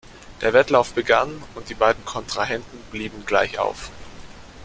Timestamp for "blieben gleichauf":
2.89-3.91